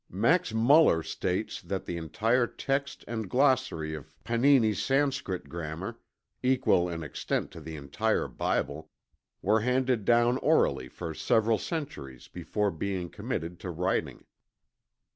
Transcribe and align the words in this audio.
Max 0.09 0.51
Muller 0.51 1.03
states 1.03 1.61
that 1.61 1.85
the 1.85 1.95
entire 1.95 2.47
text 2.47 3.05
and 3.07 3.29
glossary 3.29 3.93
of 3.93 4.11
Panini's 4.23 4.81
Sanscrit 4.81 5.47
grammar, 5.47 5.99
equal 6.41 6.89
in 6.89 7.03
extent 7.03 7.51
to 7.51 7.61
the 7.61 7.75
entire 7.75 8.27
Bible, 8.27 8.89
were 9.43 9.59
handed 9.59 10.03
down 10.03 10.39
orally 10.39 10.87
for 10.89 11.13
several 11.13 11.59
centuries 11.59 12.27
before 12.27 12.71
being 12.71 13.11
committed 13.11 13.59
to 13.59 13.69
writing. 13.69 14.25